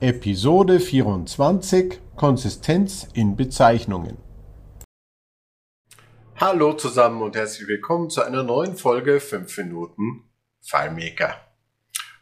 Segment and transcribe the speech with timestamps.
[0.00, 4.16] Episode 24 Konsistenz in Bezeichnungen.
[6.34, 10.24] Hallo zusammen und herzlich willkommen zu einer neuen Folge 5 Minuten
[10.62, 11.36] FileMaker.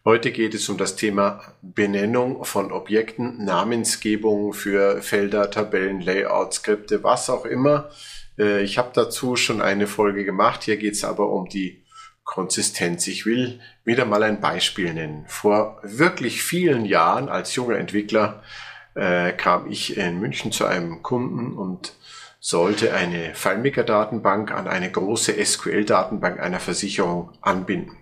[0.05, 7.03] Heute geht es um das Thema Benennung von Objekten, Namensgebung für Felder, Tabellen, Layout, Skripte,
[7.03, 7.89] was auch immer.
[8.39, 10.65] Äh, ich habe dazu schon eine Folge gemacht.
[10.65, 11.82] Hier geht es aber um die
[12.25, 13.07] Konsistenz.
[13.07, 15.25] Ich will wieder mal ein Beispiel nennen.
[15.27, 18.43] Vor wirklich vielen Jahren als junger Entwickler
[18.95, 21.95] äh, kam ich in München zu einem Kunden und
[22.41, 27.97] sollte eine FileMaker-Datenbank an eine große SQL-Datenbank einer Versicherung anbinden.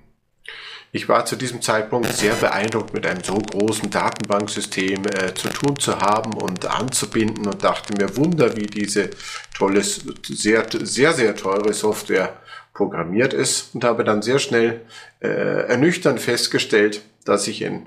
[0.92, 5.78] Ich war zu diesem Zeitpunkt sehr beeindruckt, mit einem so großen Datenbanksystem äh, zu tun
[5.78, 9.10] zu haben und anzubinden und dachte mir, Wunder, wie diese
[9.56, 12.40] tolle, sehr, sehr, sehr teure Software
[12.72, 14.80] programmiert ist und habe dann sehr schnell
[15.20, 15.28] äh,
[15.68, 17.86] ernüchternd festgestellt, dass ich in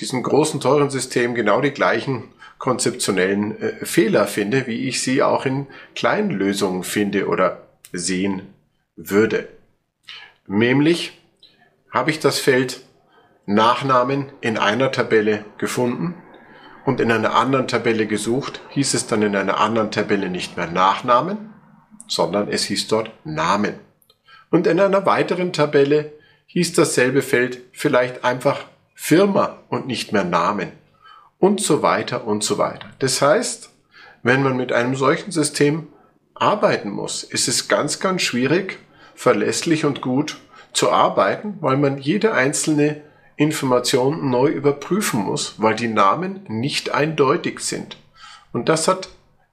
[0.00, 2.24] diesem großen, teuren System genau die gleichen
[2.58, 7.62] konzeptionellen äh, Fehler finde, wie ich sie auch in kleinen Lösungen finde oder
[7.92, 8.54] sehen
[8.96, 9.48] würde.
[10.46, 11.20] Nämlich
[11.90, 12.82] habe ich das Feld
[13.46, 16.14] Nachnamen in einer Tabelle gefunden
[16.84, 20.66] und in einer anderen Tabelle gesucht, hieß es dann in einer anderen Tabelle nicht mehr
[20.66, 21.50] Nachnamen,
[22.08, 23.74] sondern es hieß dort Namen.
[24.54, 26.12] Und in einer weiteren Tabelle
[26.46, 30.70] hieß dasselbe Feld vielleicht einfach Firma und nicht mehr Namen.
[31.40, 32.88] Und so weiter und so weiter.
[33.00, 33.70] Das heißt,
[34.22, 35.88] wenn man mit einem solchen System
[36.34, 38.78] arbeiten muss, ist es ganz, ganz schwierig,
[39.16, 40.36] verlässlich und gut
[40.72, 43.00] zu arbeiten, weil man jede einzelne
[43.34, 47.96] Information neu überprüfen muss, weil die Namen nicht eindeutig sind.
[48.52, 49.08] Und das hat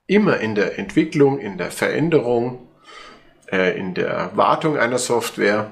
[0.06, 2.68] immer in der Entwicklung, in der Veränderung
[3.52, 5.72] äh, in der Wartung einer Software,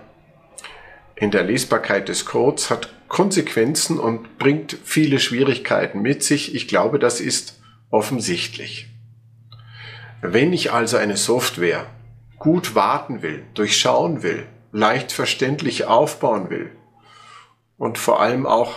[1.16, 6.54] in der Lesbarkeit des Codes, hat Konsequenzen und bringt viele Schwierigkeiten mit sich.
[6.56, 8.88] Ich glaube, das ist offensichtlich.
[10.22, 11.86] Wenn ich also eine Software
[12.38, 16.72] gut warten will, durchschauen will, leicht verständlich aufbauen will
[17.78, 18.76] und vor allem auch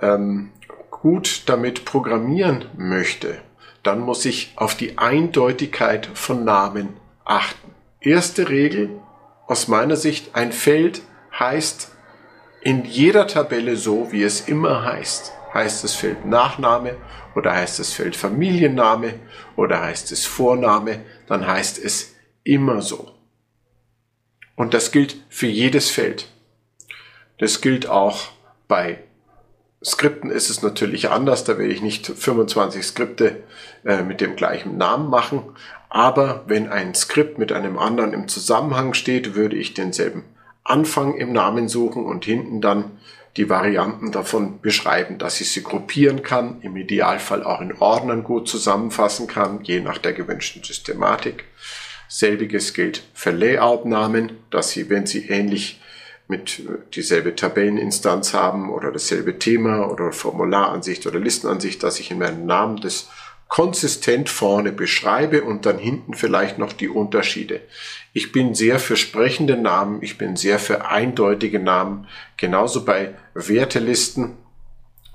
[0.00, 0.50] ähm,
[0.90, 3.40] gut damit programmieren möchte,
[3.82, 7.72] dann muss ich auf die Eindeutigkeit von Namen achten.
[8.04, 9.00] Erste Regel
[9.46, 11.02] aus meiner Sicht, ein Feld
[11.38, 11.92] heißt
[12.62, 15.32] in jeder Tabelle so, wie es immer heißt.
[15.54, 16.96] Heißt das Feld Nachname
[17.36, 19.14] oder heißt das Feld Familienname
[19.54, 23.14] oder heißt es Vorname, dann heißt es immer so.
[24.56, 26.28] Und das gilt für jedes Feld.
[27.38, 28.30] Das gilt auch
[28.66, 28.98] bei
[29.84, 33.42] Skripten ist es natürlich anders, da will ich nicht 25 Skripte
[33.84, 35.42] äh, mit dem gleichen Namen machen,
[35.88, 40.24] aber wenn ein Skript mit einem anderen im Zusammenhang steht, würde ich denselben
[40.64, 42.92] Anfang im Namen suchen und hinten dann
[43.36, 48.48] die Varianten davon beschreiben, dass ich sie gruppieren kann, im Idealfall auch in Ordnern gut
[48.48, 51.44] zusammenfassen kann, je nach der gewünschten Systematik.
[52.08, 55.80] Selbiges gilt für Layout-Namen, dass sie, wenn sie ähnlich
[56.28, 62.18] mit äh, dieselbe Tabelleninstanz haben oder dasselbe Thema oder Formularansicht oder Listenansicht, dass ich in
[62.18, 63.08] meinem Namen das
[63.48, 67.60] konsistent vorne beschreibe und dann hinten vielleicht noch die Unterschiede.
[68.14, 72.06] Ich bin sehr für sprechende Namen, ich bin sehr für eindeutige Namen,
[72.38, 74.38] genauso bei Wertelisten,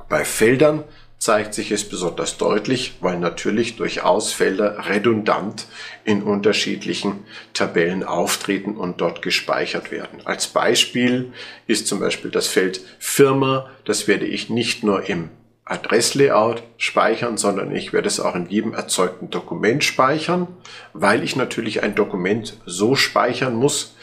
[0.07, 0.83] bei Feldern
[1.17, 5.67] zeigt sich es besonders deutlich, weil natürlich durchaus Felder redundant
[6.03, 10.19] in unterschiedlichen Tabellen auftreten und dort gespeichert werden.
[10.25, 11.33] Als Beispiel
[11.65, 15.29] ist zum Beispiel das Feld Firma, das werde ich nicht nur im
[15.65, 20.47] Adresslayout speichern, sondern ich werde es auch in jedem erzeugten Dokument speichern,
[20.93, 23.95] weil ich natürlich ein Dokument so speichern muss,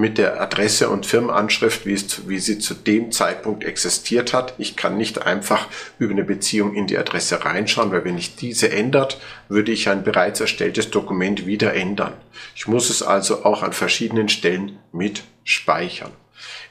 [0.00, 4.54] mit der Adresse und Firmenanschrift, wie, es, wie sie zu dem Zeitpunkt existiert hat.
[4.58, 5.68] Ich kann nicht einfach
[5.98, 10.02] über eine Beziehung in die Adresse reinschauen, weil wenn ich diese ändert, würde ich ein
[10.02, 12.14] bereits erstelltes Dokument wieder ändern.
[12.56, 16.10] Ich muss es also auch an verschiedenen Stellen mit speichern.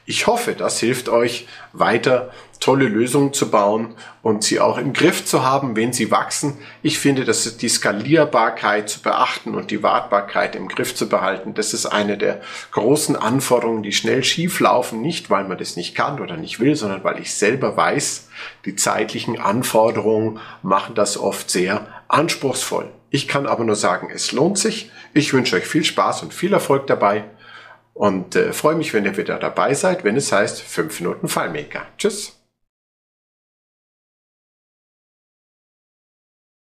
[0.06, 2.30] Ich hoffe, das hilft euch weiter
[2.60, 6.58] tolle Lösungen zu bauen und sie auch im Griff zu haben, wenn sie wachsen.
[6.82, 11.72] Ich finde, dass die Skalierbarkeit zu beachten und die Wartbarkeit im Griff zu behalten, das
[11.72, 12.40] ist eine der
[12.72, 16.76] großen Anforderungen, die schnell schief laufen, nicht weil man das nicht kann oder nicht will,
[16.76, 18.28] sondern weil ich selber weiß,
[18.66, 22.90] die zeitlichen Anforderungen machen das oft sehr anspruchsvoll.
[23.08, 24.90] Ich kann aber nur sagen, es lohnt sich.
[25.14, 27.24] Ich wünsche euch viel Spaß und viel Erfolg dabei
[28.00, 31.82] und äh, freue mich, wenn ihr wieder dabei seid, wenn es heißt 5 Minuten FileMaker.
[31.98, 32.39] Tschüss.